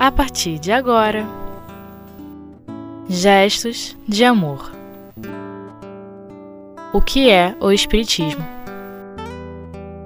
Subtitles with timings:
[0.00, 1.26] a partir de agora.
[3.06, 4.72] Gestos de amor.
[6.90, 8.42] O que é o Espiritismo?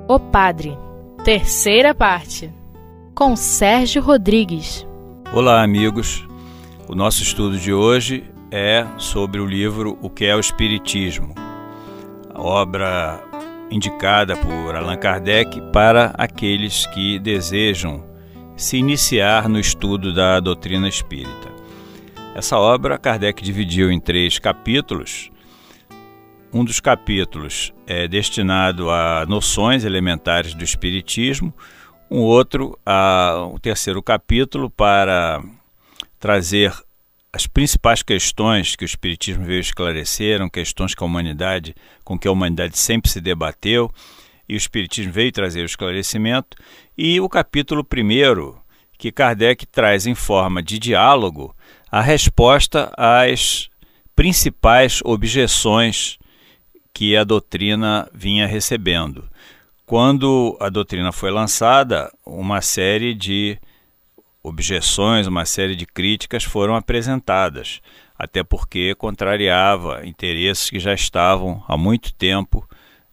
[0.09, 0.77] O Padre,
[1.23, 2.53] terceira parte,
[3.15, 4.85] com Sérgio Rodrigues.
[5.33, 6.27] Olá, amigos.
[6.89, 11.33] O nosso estudo de hoje é sobre o livro O que é o Espiritismo,
[12.35, 13.23] a obra
[13.71, 18.13] indicada por Allan Kardec para aqueles que desejam
[18.57, 21.53] se iniciar no estudo da doutrina espírita.
[22.35, 25.31] Essa obra Kardec dividiu em três capítulos.
[26.53, 31.53] Um dos capítulos é destinado a noções elementares do Espiritismo,
[32.11, 35.43] um outro, a, o terceiro capítulo, para
[36.21, 36.73] trazer
[37.33, 42.31] as principais questões que o Espiritismo veio esclareceram, questões que a humanidade, com que a
[42.31, 43.91] humanidade sempre se debateu,
[44.49, 46.57] e o Espiritismo veio trazer o esclarecimento,
[46.97, 48.61] e o capítulo primeiro,
[48.97, 51.55] que Kardec traz em forma de diálogo
[51.91, 53.69] a resposta às
[54.15, 56.19] principais objeções
[56.93, 59.29] que a doutrina vinha recebendo.
[59.85, 63.59] Quando a doutrina foi lançada, uma série de
[64.43, 67.81] objeções, uma série de críticas foram apresentadas,
[68.17, 72.67] até porque contrariava interesses que já estavam há muito tempo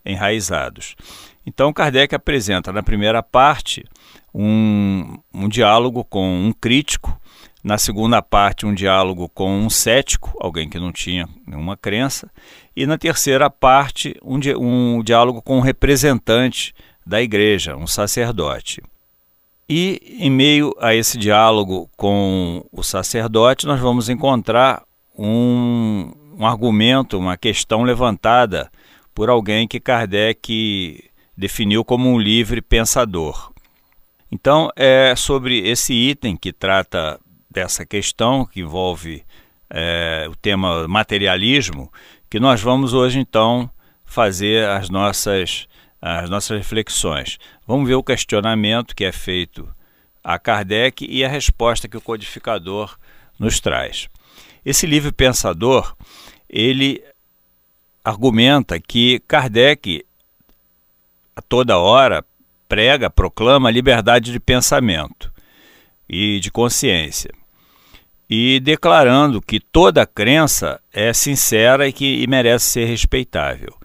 [0.06, 0.96] enraizados.
[1.46, 3.84] Então, Kardec apresenta na primeira parte
[4.34, 7.20] um, um diálogo com um crítico,
[7.64, 12.30] na segunda parte, um diálogo com um cético, alguém que não tinha nenhuma crença,
[12.76, 16.74] e na terceira parte, um, di um diálogo com um representante
[17.06, 18.82] da igreja, um sacerdote.
[19.70, 24.84] E em meio a esse diálogo com o sacerdote, nós vamos encontrar
[25.18, 28.72] um, um argumento, uma questão levantada
[29.14, 31.11] por alguém que Kardec
[31.42, 33.52] definiu como um livre pensador.
[34.32, 39.26] Então, é sobre esse item que trata dessa questão, que envolve
[39.68, 41.92] é, o tema materialismo,
[42.30, 43.70] que nós vamos hoje então
[44.06, 45.68] fazer as nossas,
[46.00, 47.40] as nossas reflexões.
[47.66, 49.68] Vamos ver o questionamento que é feito
[50.24, 52.96] a Kardec e a resposta que o codificador
[53.40, 54.08] nos traz.
[54.64, 55.96] Esse livro pensador,
[56.48, 57.04] ele
[58.04, 60.06] argumenta que Kardec
[61.36, 62.24] a toda hora
[62.68, 65.32] prega, proclama a liberdade de pensamento
[66.08, 67.32] e de consciência,
[68.30, 73.76] e declarando que toda crença é sincera e que e merece ser respeitável.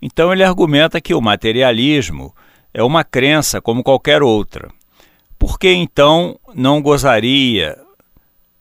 [0.00, 2.34] Então ele argumenta que o materialismo
[2.72, 4.70] é uma crença como qualquer outra.
[5.38, 7.78] Por que então não gozaria,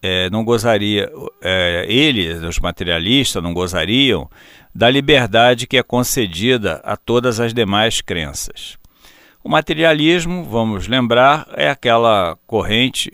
[0.01, 4.29] é, não gozaria, é, eles, os materialistas, não gozariam
[4.75, 8.77] da liberdade que é concedida a todas as demais crenças?
[9.41, 13.11] O materialismo, vamos lembrar, é aquela corrente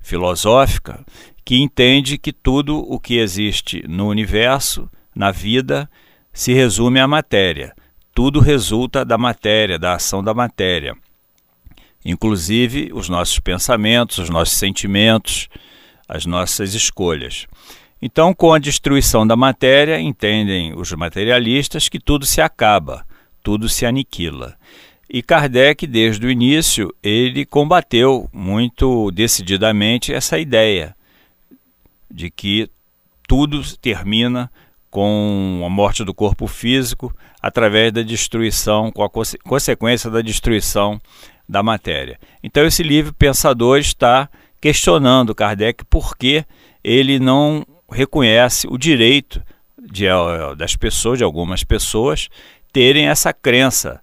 [0.00, 1.04] filosófica
[1.44, 5.88] que entende que tudo o que existe no universo, na vida,
[6.32, 7.72] se resume à matéria.
[8.12, 10.96] Tudo resulta da matéria, da ação da matéria.
[12.04, 15.48] Inclusive os nossos pensamentos, os nossos sentimentos,
[16.08, 17.46] as nossas escolhas.
[18.00, 23.06] Então, com a destruição da matéria, entendem os materialistas que tudo se acaba,
[23.42, 24.56] tudo se aniquila.
[25.08, 30.94] E Kardec, desde o início, ele combateu muito decididamente essa ideia
[32.10, 32.68] de que
[33.26, 34.50] tudo termina
[34.90, 39.10] com a morte do corpo físico através da destruição, com a
[39.44, 41.00] consequência da destruição
[41.48, 42.18] da matéria.
[42.42, 44.28] Então esse livro pensador está
[44.60, 46.44] questionando Kardec por que
[46.82, 49.42] ele não reconhece o direito
[49.78, 52.28] de, eh, das pessoas, de algumas pessoas,
[52.72, 54.00] terem essa crença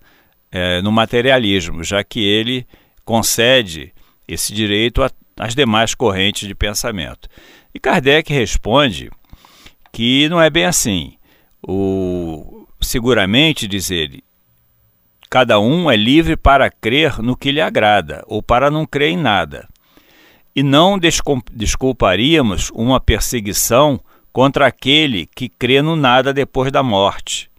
[0.52, 2.66] é, no materialismo, já que ele
[3.04, 3.92] concede
[4.28, 5.04] esse direito
[5.38, 7.28] às demais correntes de pensamento.
[7.74, 9.10] E Kardec responde
[9.92, 11.18] que não é bem assim.
[11.62, 14.24] O, seguramente, diz ele,
[15.30, 19.18] cada um é livre para crer no que lhe agrada ou para não crer em
[19.18, 19.68] nada.
[20.56, 21.00] E não
[21.52, 24.00] desculparíamos uma perseguição
[24.32, 27.52] contra aquele que crê no nada depois da morte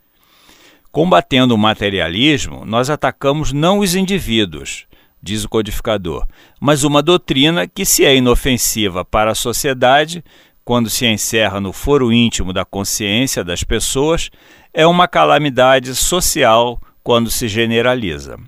[0.94, 4.87] Combatendo o materialismo, nós atacamos não os indivíduos,
[5.20, 6.25] diz o codificador,
[6.61, 10.25] mas uma doutrina que, se é inofensiva para a sociedade,
[10.64, 14.31] quando se encerra no foro íntimo da consciência das pessoas,
[14.73, 18.38] é uma calamidade social quando se generaliza.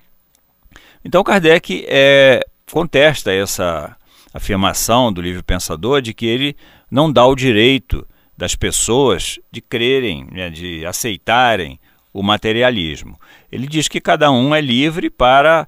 [1.03, 3.93] Então, Kardec é, contesta essa
[4.33, 6.55] afirmação do livre pensador de que ele
[6.89, 8.05] não dá o direito
[8.37, 11.79] das pessoas de crerem, né, de aceitarem
[12.13, 13.19] o materialismo.
[13.51, 15.67] Ele diz que cada um é livre para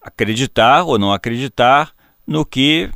[0.00, 1.92] acreditar ou não acreditar
[2.26, 2.90] no que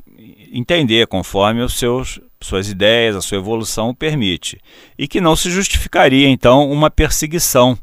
[0.52, 4.60] entender conforme os seus suas ideias, a sua evolução permite,
[4.96, 7.76] e que não se justificaria então uma perseguição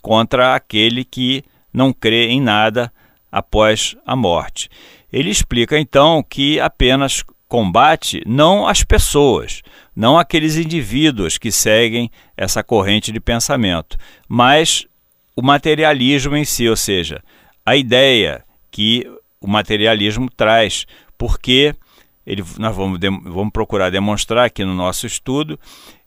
[0.00, 2.92] contra aquele que não crê em nada
[3.30, 4.70] após a morte.
[5.12, 9.62] Ele explica então que apenas combate não as pessoas,
[9.96, 13.96] não aqueles indivíduos que seguem essa corrente de pensamento,
[14.28, 14.86] mas
[15.34, 17.22] o materialismo em si, ou seja,
[17.64, 19.10] a ideia que
[19.40, 21.74] o materialismo traz, porque
[22.26, 25.58] ele, nós vamos, vamos procurar demonstrar aqui no nosso estudo,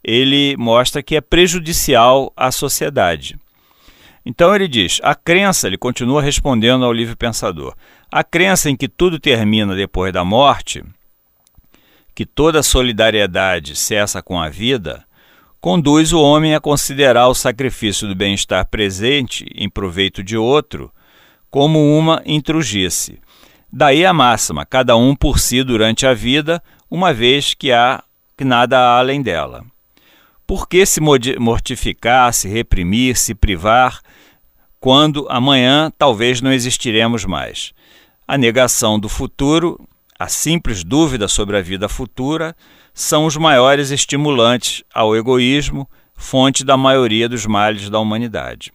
[0.04, 3.38] ele mostra que é prejudicial à sociedade.
[4.24, 7.76] Então ele diz: a crença, ele continua respondendo ao livre pensador,
[8.12, 10.84] a crença em que tudo termina depois da morte,
[12.14, 15.06] que toda solidariedade cessa com a vida,
[15.62, 20.92] conduz o homem a considerar o sacrifício do bem-estar presente em proveito de outro
[21.50, 23.20] como uma intrugice.
[23.72, 28.04] Daí a máxima, cada um por si durante a vida, uma vez que há
[28.38, 29.64] que nada há além dela.
[30.48, 34.02] Por que se mortificar, se reprimir, se privar,
[34.80, 37.72] quando amanhã talvez não existiremos mais?
[38.32, 39.78] A negação do futuro,
[40.18, 42.56] a simples dúvida sobre a vida futura,
[42.94, 45.86] são os maiores estimulantes ao egoísmo,
[46.16, 48.72] fonte da maioria dos males da humanidade.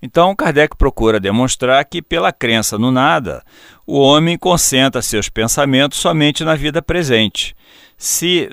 [0.00, 3.42] Então, Kardec procura demonstrar que, pela crença no nada,
[3.84, 7.56] o homem concentra seus pensamentos somente na vida presente.
[7.98, 8.50] Se,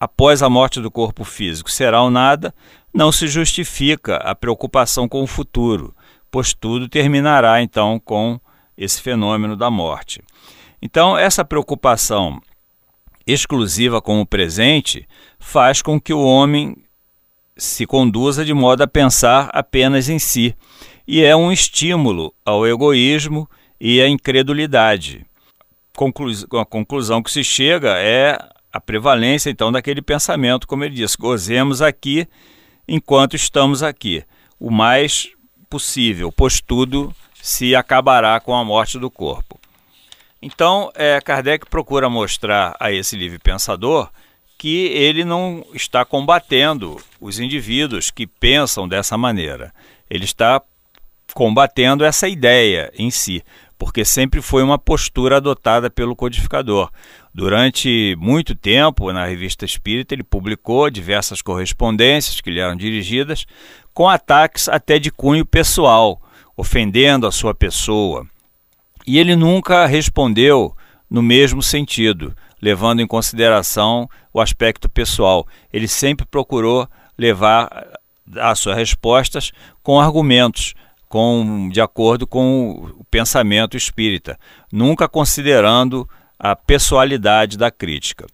[0.00, 2.54] após a morte do corpo físico, será o nada,
[2.94, 5.94] não se justifica a preocupação com o futuro,
[6.30, 8.40] pois tudo terminará então com
[8.76, 10.22] esse fenômeno da morte.
[10.80, 12.40] Então, essa preocupação
[13.26, 15.06] exclusiva com o presente
[15.38, 16.76] faz com que o homem
[17.56, 20.56] se conduza de modo a pensar apenas em si,
[21.06, 23.48] e é um estímulo ao egoísmo
[23.80, 25.24] e à incredulidade.
[25.94, 28.38] Conclu a conclusão que se chega é
[28.72, 32.26] a prevalência então daquele pensamento, como ele diz, gozemos aqui
[32.88, 34.24] enquanto estamos aqui,
[34.58, 35.30] o mais
[35.68, 39.58] possível, pois tudo se acabará com a morte do corpo.
[40.40, 44.08] Então, é, Kardec procura mostrar a esse livre pensador
[44.56, 49.74] que ele não está combatendo os indivíduos que pensam dessa maneira.
[50.08, 50.62] Ele está
[51.34, 53.42] combatendo essa ideia em si,
[53.76, 56.92] porque sempre foi uma postura adotada pelo codificador.
[57.34, 63.46] Durante muito tempo, na Revista Espírita, ele publicou diversas correspondências que lhe eram dirigidas
[63.92, 66.21] com ataques até de cunho pessoal,
[66.62, 68.24] ofendendo a sua pessoa.
[69.04, 70.76] E ele nunca respondeu
[71.10, 75.44] no mesmo sentido levando em consideração o aspecto pessoal.
[75.72, 76.88] Ele sempre procurou
[77.18, 77.88] levar
[78.36, 79.50] as suas respostas
[79.82, 80.74] com argumentos,
[81.08, 84.38] com, de acordo com o pensamento espírita,
[84.72, 88.26] nunca considerando a pessoalidade da crítica.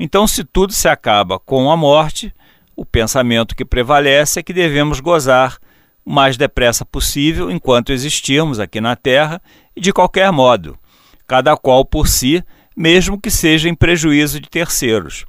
[0.00, 2.34] Então, se tudo se acaba com a morte,
[2.74, 5.58] o pensamento que prevalece é que devemos gozar
[6.08, 9.42] o mais depressa possível enquanto existirmos aqui na Terra
[9.76, 10.78] e de qualquer modo,
[11.26, 12.42] cada qual por si
[12.74, 15.26] mesmo que seja em prejuízo de terceiros.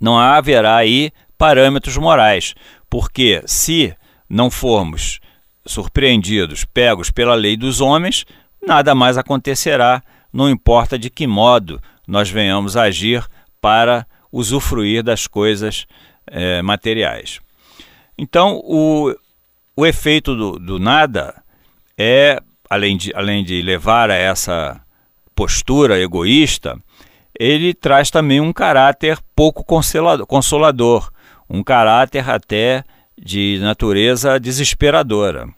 [0.00, 2.54] Não haverá aí parâmetros morais,
[2.88, 3.92] porque se
[4.28, 5.18] não formos
[5.66, 8.24] surpreendidos, pegos pela lei dos homens,
[8.64, 10.00] nada mais acontecerá,
[10.32, 13.26] não importa de que modo nós venhamos agir
[13.60, 15.86] para usufruir das coisas
[16.28, 17.40] é, materiais.
[18.16, 19.12] Então, o,
[19.76, 21.42] o efeito do, do nada
[21.96, 24.80] é, além de, além de levar a essa
[25.34, 26.78] postura egoísta,
[27.38, 31.10] ele traz também um caráter pouco consolador,
[31.48, 32.84] um caráter até
[33.18, 35.48] de natureza desesperadora.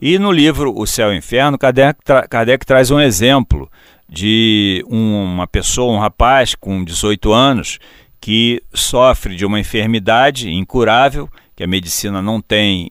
[0.00, 3.70] E no livro O Céu e o Inferno, Kardec, tra Kardec traz um exemplo
[4.08, 7.78] de uma pessoa, um rapaz com 18 anos,
[8.20, 12.90] que sofre de uma enfermidade incurável, que a medicina não tem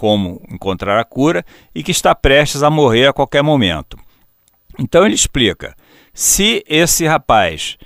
[0.00, 3.98] como encontrar a cura, e que está prestes a morrer a qualquer momento.
[4.78, 5.76] Então ele explica:
[6.14, 7.76] se esse rapaz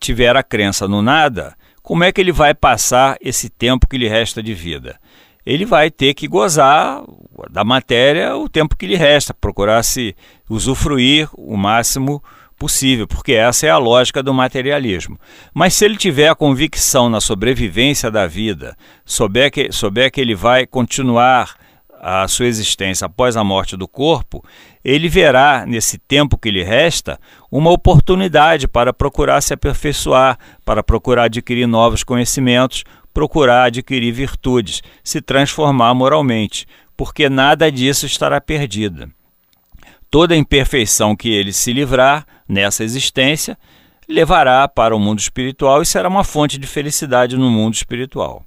[0.00, 4.08] tiver a crença no nada, como é que ele vai passar esse tempo que lhe
[4.08, 4.98] resta de vida?
[5.46, 7.04] Ele vai ter que gozar
[7.48, 10.16] da matéria o tempo que lhe resta, procurar se
[10.50, 12.20] usufruir o máximo
[12.58, 15.18] possível, porque essa é a lógica do materialismo.
[15.52, 20.34] Mas se ele tiver a convicção na sobrevivência da vida, souber que, souber que ele
[20.34, 21.56] vai continuar
[22.06, 24.44] a sua existência após a morte do corpo,
[24.84, 27.18] ele verá nesse tempo que lhe resta
[27.50, 32.84] uma oportunidade para procurar se aperfeiçoar, para procurar adquirir novos conhecimentos,
[33.14, 39.10] procurar adquirir virtudes, se transformar moralmente, porque nada disso estará perdido.
[40.14, 43.58] Toda imperfeição que ele se livrar nessa existência
[44.08, 48.46] levará para o mundo espiritual e será uma fonte de felicidade no mundo espiritual.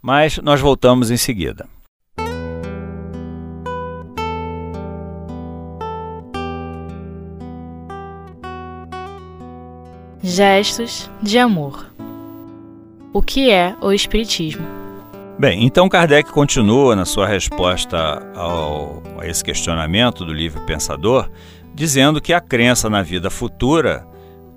[0.00, 1.68] Mas nós voltamos em seguida.
[10.22, 11.92] Gestos de amor.
[13.12, 14.83] O que é o Espiritismo?
[15.36, 21.28] Bem, então Kardec continua na sua resposta ao, a esse questionamento do livro Pensador,
[21.74, 24.06] dizendo que a crença na vida futura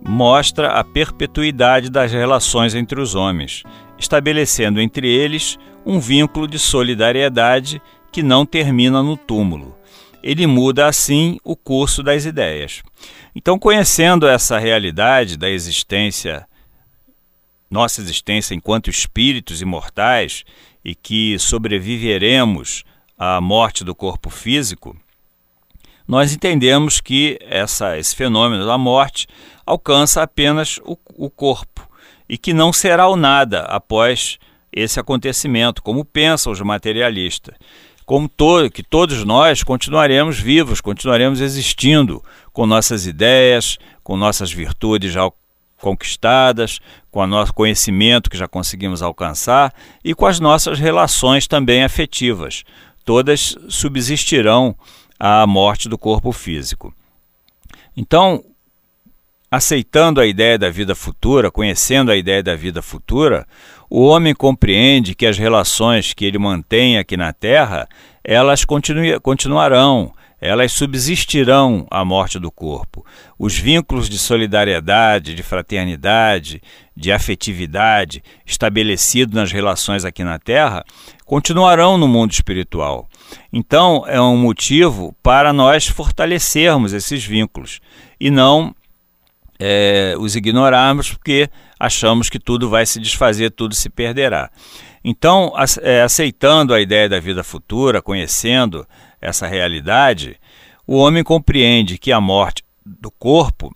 [0.07, 3.63] mostra a perpetuidade das relações entre os homens,
[3.98, 7.81] estabelecendo entre eles um vínculo de solidariedade
[8.12, 9.75] que não termina no túmulo.
[10.22, 12.84] Ele muda assim o curso das ideias.
[13.36, 16.46] Então, conhecendo essa realidade da existência,
[17.69, 20.43] nossa existência enquanto espíritos imortais
[20.83, 22.83] e que sobreviveremos
[23.17, 24.95] à morte do corpo físico,
[26.07, 29.27] nós entendemos que essa, esse fenômeno da morte
[29.65, 31.88] alcança apenas o, o corpo
[32.29, 34.38] e que não será o nada após
[34.71, 37.55] esse acontecimento, como pensam os materialistas.
[38.05, 38.29] Como
[38.71, 45.29] que todos nós continuaremos vivos, continuaremos existindo com nossas ideias, com nossas virtudes já
[45.81, 46.79] conquistadas,
[47.12, 52.63] com o nosso conhecimento que já conseguimos alcançar e com as nossas relações também afetivas.
[53.05, 54.75] Todas subsistirão
[55.19, 56.93] à morte do corpo físico.
[57.96, 58.43] Então,
[59.50, 63.48] aceitando a ideia da vida futura, conhecendo a ideia da vida futura,
[63.89, 67.88] o homem compreende que as relações que ele mantém aqui na Terra,
[68.24, 73.06] elas continu continuarão, elas subsistirão à morte do corpo.
[73.38, 76.62] Os vínculos de solidariedade, de fraternidade,
[76.96, 80.84] de afetividade estabelecidos nas relações aqui na Terra
[81.25, 83.08] continuarão no mundo espiritual.
[83.51, 87.79] Então, é um motivo para nós fortalecermos esses vínculos
[88.20, 88.75] e não
[89.60, 94.50] é, os ignorarmos porque achamos que tudo vai se desfazer, tudo se perderá.
[95.03, 98.86] Então, é, aceitando a ideia da vida futura, conhecendo
[99.21, 100.38] essa realidade,
[100.86, 103.74] o homem compreende que a morte do corpo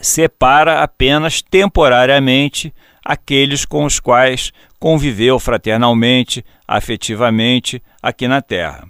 [0.00, 8.86] separa apenas temporariamente aqueles com os quais conviveu fraternalmente, afetivamente aqui na Terra.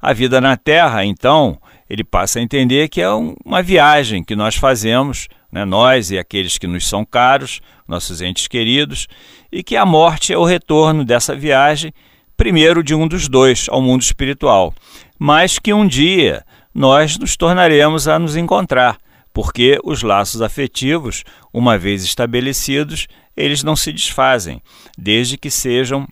[0.00, 3.08] A vida na Terra, então, ele passa a entender que é
[3.44, 8.48] uma viagem que nós fazemos, né, nós e aqueles que nos são caros, nossos entes
[8.48, 9.06] queridos,
[9.52, 11.92] e que a morte é o retorno dessa viagem,
[12.36, 14.74] primeiro de um dos dois, ao mundo espiritual,
[15.18, 16.44] mas que um dia
[16.74, 18.98] nós nos tornaremos a nos encontrar,
[19.32, 23.06] porque os laços afetivos, uma vez estabelecidos,
[23.36, 24.62] eles não se desfazem,
[24.96, 26.06] desde que sejam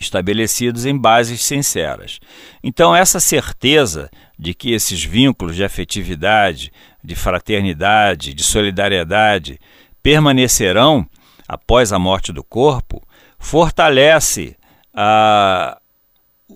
[0.00, 2.20] estabelecidos em bases sinceras.
[2.62, 9.58] Então, essa certeza de que esses vínculos de afetividade, de fraternidade, de solidariedade
[10.02, 11.06] permanecerão
[11.48, 13.02] após a morte do corpo,
[13.38, 14.56] fortalece
[14.94, 15.78] a,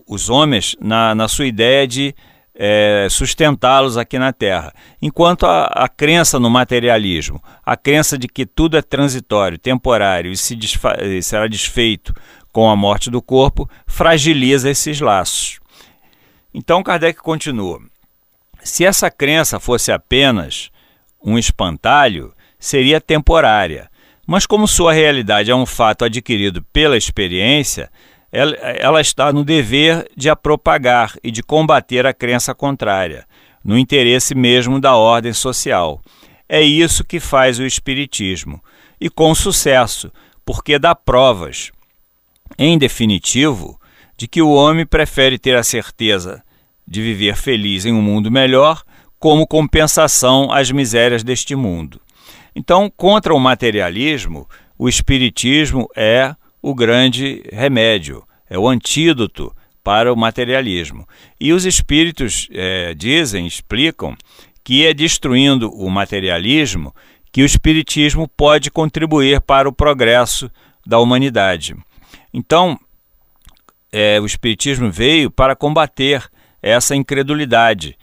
[0.07, 2.15] os homens na, na sua ideia de
[2.55, 4.73] é, sustentá-los aqui na Terra.
[5.01, 10.37] Enquanto a, a, crença no materialismo, a crença de que tudo é transitório, temporário e
[10.37, 12.15] se desfa será desfeito
[12.53, 15.59] com a morte do corpo, fragiliza esses laços.
[16.53, 17.81] Então Kardec continua:
[18.63, 20.71] se essa crença fosse apenas
[21.25, 23.91] um espantalho, seria temporária.
[24.25, 27.91] Mas, como sua realidade é um fato adquirido pela experiência,
[28.33, 33.27] ela, ela está no dever de a propagar e de combater a crença contrária,
[33.63, 36.01] no interesse mesmo da ordem social.
[36.49, 38.63] É isso que faz o Espiritismo,
[38.99, 40.11] e com sucesso,
[40.45, 41.71] porque dá provas,
[42.59, 43.79] em definitivo,
[44.17, 46.43] de que o homem prefere ter a certeza
[46.87, 48.83] de viver feliz em um mundo melhor
[49.19, 52.01] como compensação às misérias deste mundo.
[52.55, 54.49] Então, contra o materialismo,
[54.79, 61.07] o Espiritismo é o grande remédio, é o antídoto para o materialismo.
[61.41, 64.17] E os espíritos é, dizem, explicam,
[64.63, 66.95] que é destruindo o materialismo
[67.33, 70.51] que o Espiritismo pode contribuir para o progresso
[70.87, 71.75] da humanidade.
[72.33, 72.79] Então,
[73.91, 76.31] é, o Espiritismo veio para combater
[76.63, 77.97] essa incredulidade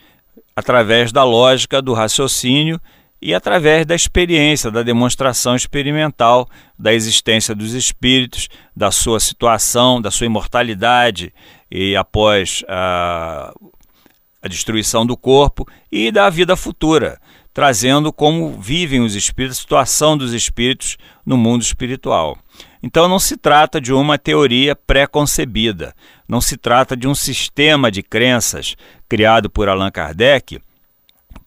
[0.56, 2.82] através da lógica do raciocínio
[3.22, 6.48] e através da experiência, da demonstração experimental
[6.78, 11.34] da existência dos espíritos, da sua situação, da sua imortalidade
[11.70, 13.54] e após a,
[14.42, 17.20] a destruição do corpo e da vida futura,
[17.54, 22.38] trazendo como vivem os espíritos, a situação dos espíritos no mundo espiritual.
[22.82, 25.94] Então não se trata de uma teoria pré-concebida,
[26.26, 28.78] não se trata de um sistema de crenças
[29.10, 30.62] criado por Allan Kardec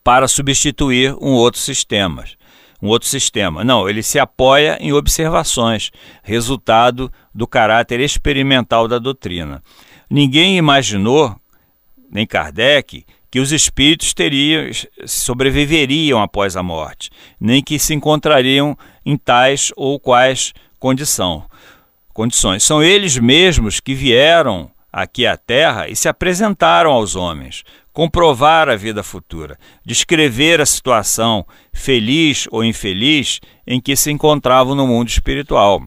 [0.03, 2.25] para substituir um outro sistema.
[2.83, 3.63] um outro sistema.
[3.63, 5.93] Não, ele se apoia em observações,
[6.23, 9.63] resultado do caráter experimental da doutrina.
[10.11, 11.37] Ninguém imaginou,
[12.11, 14.69] nem Kardec, que os espíritos teriam,
[15.07, 17.09] sobreviveriam após a morte,
[17.41, 21.45] nem que se encontrariam em tais ou quais condição,
[22.13, 22.63] condições.
[22.65, 28.77] São eles mesmos que vieram aqui à Terra e se apresentaram aos homens, comprovar a
[28.77, 35.83] vida futura, descrever a situação, feliz ou infeliz, em que se encontravam no mundo espiritual.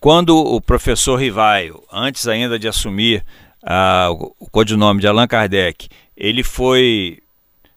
[0.00, 3.24] Quando o professor Rivaio, antes ainda de assumir
[3.62, 7.20] uh, o codinome de Allan Kardec, ele foi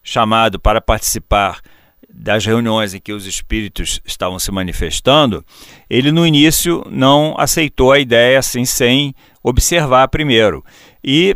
[0.02, 1.62] chamado para participar
[2.10, 5.46] das reuniões em que os espíritos estavam se manifestando,
[5.90, 10.64] ele no início não aceitou a ideia assim sem observar primeiro.
[11.04, 11.36] E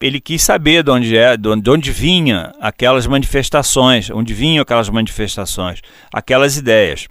[0.00, 4.88] ele quis saber de onde, é, de onde, de vinha aquelas manifestações, onde vinham aquelas
[4.88, 5.80] manifestações,
[6.12, 7.08] aquelas ideias.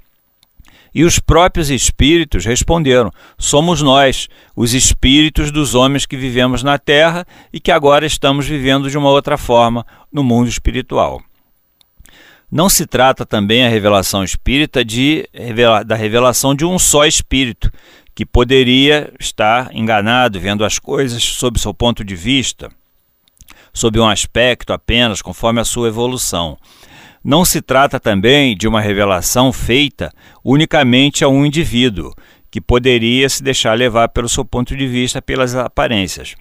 [0.93, 7.25] E os próprios espíritos responderam: somos nós, os espíritos dos homens que vivemos na Terra
[7.51, 11.21] e que agora estamos vivendo de uma outra forma no mundo espiritual.
[12.49, 15.27] Não se trata também a revelação espírita de,
[15.85, 17.69] da revelação de um só espírito,
[18.17, 22.71] que poderia estar enganado, vendo as coisas sob seu ponto de vista,
[23.71, 26.57] sob um aspecto apenas, conforme a sua evolução.
[27.23, 30.11] Não se trata também de uma revelação feita
[30.43, 32.11] unicamente a um indivíduo,
[32.49, 36.33] que poderia se deixar levar pelo seu ponto de vista pelas aparências.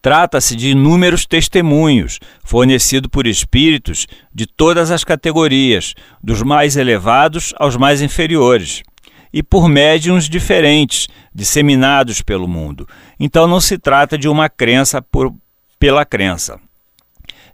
[0.00, 5.92] Trata-se de inúmeros testemunhos fornecidos por espíritos de todas as categorias,
[6.22, 8.84] dos mais elevados aos mais inferiores,
[9.32, 12.86] e por médiums diferentes, disseminados pelo mundo.
[13.18, 15.34] Então não se trata de uma crença por,
[15.78, 16.60] pela crença.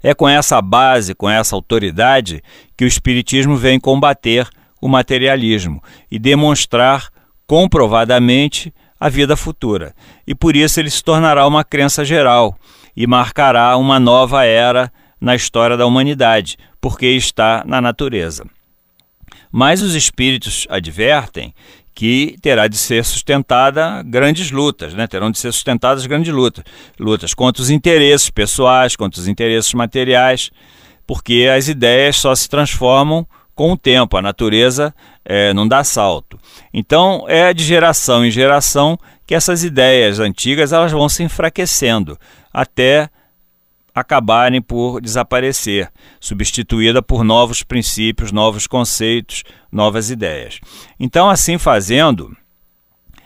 [0.03, 2.43] É com essa base, com essa autoridade,
[2.77, 4.49] que o Espiritismo vem combater
[4.81, 7.09] o materialismo e demonstrar
[7.47, 9.95] comprovadamente a vida futura.
[10.27, 12.57] E por isso ele se tornará uma crença geral
[12.97, 18.45] e marcará uma nova era na história da humanidade, porque está na natureza.
[19.51, 21.55] Mas os espíritos advertem
[21.95, 25.09] que terá de ser sustentada grandes lutas, né?
[25.09, 26.63] terão de ser sustentadas grandes lutas,
[26.97, 30.53] lutas contra os interesses pessoais, contra os interesses materiais,
[31.05, 36.39] porque as ideias só se transformam com o tempo, a natureza é, não dá salto.
[36.73, 42.17] Então é de geração em geração que essas ideias antigas elas vão se enfraquecendo
[42.53, 43.11] até
[43.95, 50.61] acabarem por desaparecer, substituída por novos princípios, novos conceitos, novas ideias.
[50.99, 52.37] Então, assim fazendo,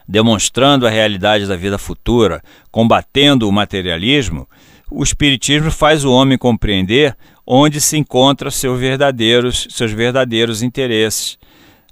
[0.09, 4.49] demonstrando a realidade da vida futura, combatendo o materialismo,
[4.91, 11.39] o Espiritismo faz o homem compreender onde se encontram seus verdadeiros, seus verdadeiros interesses.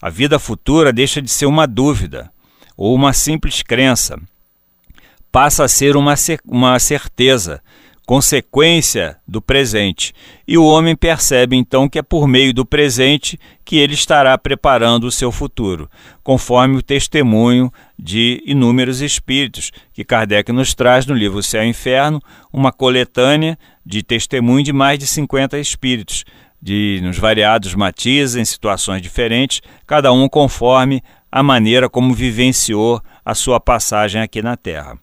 [0.01, 2.31] A vida futura deixa de ser uma dúvida
[2.77, 4.19] ou uma simples crença,
[5.31, 6.15] passa a ser uma,
[6.47, 7.63] uma certeza,
[8.11, 10.13] consequência do presente.
[10.45, 15.05] E o homem percebe então que é por meio do presente que ele estará preparando
[15.05, 15.89] o seu futuro,
[16.21, 22.21] conforme o testemunho de inúmeros espíritos que Kardec nos traz no livro Céu e Inferno,
[22.53, 26.25] uma coletânea de testemunho de mais de 50 espíritos,
[26.61, 33.37] de nos variados matizes, em situações diferentes, cada um conforme a maneira como vivenciou a
[33.37, 34.99] sua passagem aqui na Terra.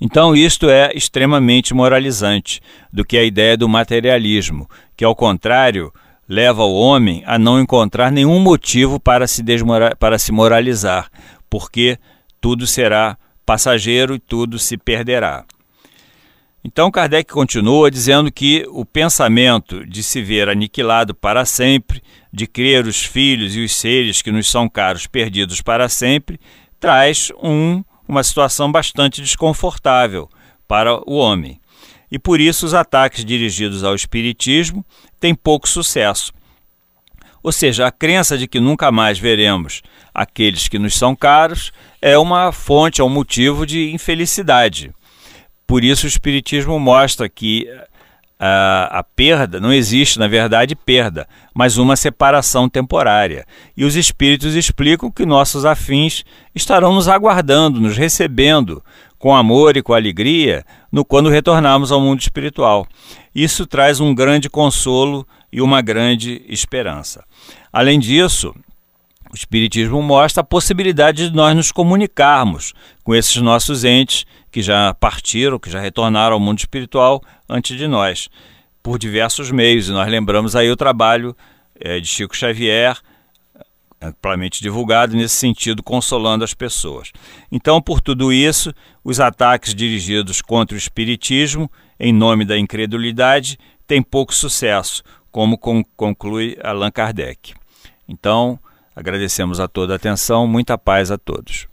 [0.00, 2.60] Então, isto é extremamente moralizante
[2.92, 5.92] do que a ideia do materialismo, que, ao contrário,
[6.28, 9.42] leva o homem a não encontrar nenhum motivo para se,
[9.98, 11.08] para se moralizar,
[11.48, 11.98] porque
[12.40, 15.44] tudo será passageiro e tudo se perderá.
[16.66, 22.02] Então, Kardec continua dizendo que o pensamento de se ver aniquilado para sempre,
[22.32, 26.40] de crer os filhos e os seres que nos são caros perdidos para sempre,
[26.80, 30.28] traz um uma situação bastante desconfortável
[30.66, 31.60] para o homem.
[32.10, 34.84] E por isso os ataques dirigidos ao espiritismo
[35.18, 36.32] têm pouco sucesso.
[37.42, 39.82] Ou seja, a crença de que nunca mais veremos
[40.14, 44.92] aqueles que nos são caros é uma fonte, é um motivo de infelicidade.
[45.66, 47.66] Por isso o espiritismo mostra que
[48.46, 53.46] a, a, perda, não existe, na verdade, perda, mas uma separação temporária.
[53.74, 58.84] E os espíritos explicam que nossos afins estarão nos aguardando, nos recebendo
[59.18, 62.86] com amor e com alegria no quando retornarmos ao mundo espiritual.
[63.34, 67.24] Isso traz um grande consolo e uma grande esperança.
[67.72, 68.54] Além disso,
[69.34, 74.94] o Espiritismo mostra a possibilidade de nós nos comunicarmos com esses nossos entes que já
[74.94, 78.28] partiram, que já retornaram ao mundo espiritual antes de nós,
[78.80, 79.88] por diversos meios.
[79.88, 81.36] E nós lembramos aí o trabalho
[81.80, 82.96] é, de Chico Xavier,
[84.00, 87.10] amplamente divulgado nesse sentido, consolando as pessoas.
[87.50, 91.68] Então, por tudo isso, os ataques dirigidos contra o espiritismo,
[91.98, 95.58] em nome da incredulidade, têm pouco sucesso, como
[95.96, 97.52] conclui Allan Kardec.
[98.08, 98.60] Então,
[98.94, 101.66] agradecemos a toda a atenção, muita paz a todos.